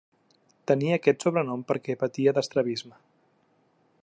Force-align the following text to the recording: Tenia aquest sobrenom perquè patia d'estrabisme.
Tenia 0.71 0.95
aquest 1.01 1.27
sobrenom 1.27 1.63
perquè 1.73 1.99
patia 2.05 2.35
d'estrabisme. 2.39 2.99